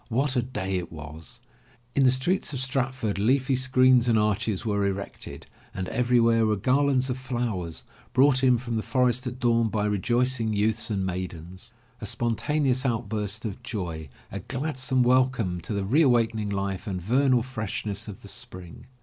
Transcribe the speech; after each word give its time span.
What 0.09 0.35
a 0.35 0.41
day 0.41 0.77
it 0.77 0.91
was! 0.91 1.41
In 1.93 2.05
the 2.05 2.09
streets 2.11 2.53
of 2.53 2.59
Stratford 2.59 3.19
leafy 3.19 3.53
screens 3.53 4.07
and 4.07 4.17
arches 4.17 4.65
were 4.65 4.83
erected, 4.83 5.45
and 5.75 5.87
everywhere 5.89 6.43
were 6.47 6.55
garlands 6.55 7.11
of 7.11 7.19
flowers, 7.19 7.83
brought 8.11 8.43
in 8.43 8.57
from 8.57 8.77
the 8.77 8.81
forest 8.81 9.27
at 9.27 9.37
dawn 9.39 9.69
by 9.69 9.85
rejoicing 9.85 10.53
youths 10.53 10.89
and 10.89 11.05
maid 11.05 11.35
ens. 11.35 11.71
A 11.99 12.07
spontaneous 12.07 12.83
outburst 12.83 13.45
of 13.45 13.61
joy, 13.61 14.09
a 14.31 14.39
gladsome 14.39 15.03
welcome 15.03 15.61
to 15.61 15.71
the 15.71 15.83
re 15.85 16.01
awakening 16.01 16.49
life 16.49 16.87
and 16.87 16.99
vernal 16.99 17.43
freshness 17.43 18.07
of 18.07 18.23
the 18.23 18.27
Spring! 18.27 18.87